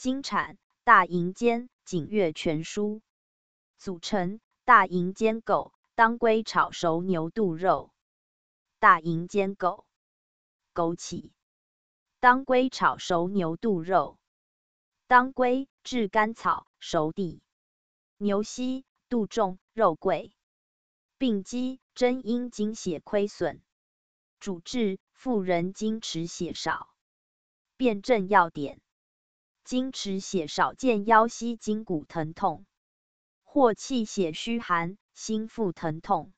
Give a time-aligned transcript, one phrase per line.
[0.00, 3.02] 经产大银煎景岳全书。
[3.76, 7.92] 组成大银煎狗当归炒熟牛肚肉。
[8.78, 9.84] 大银煎狗
[10.72, 11.32] 枸杞
[12.18, 14.18] 当归炒熟牛肚肉。
[15.06, 17.42] 当归炙甘草熟地。
[18.16, 20.32] 牛膝杜仲肉桂。
[21.18, 23.62] 病机真阴精血亏损。
[24.38, 26.88] 主治妇人经迟血少。
[27.76, 28.80] 辨证要点。
[29.70, 32.66] 经迟血少见腰膝筋骨疼痛，
[33.44, 36.32] 或气血虚寒、心腹疼痛。